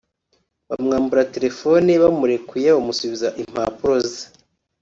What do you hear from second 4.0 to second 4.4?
ze